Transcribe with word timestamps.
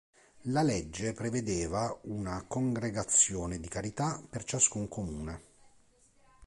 La 0.45 0.63
legge 0.63 1.13
prevedeva 1.13 1.95
una 2.05 2.43
congregazione 2.47 3.59
di 3.59 3.67
carità 3.67 4.19
per 4.31 4.43
ciascun 4.45 4.87
comune. 4.87 5.41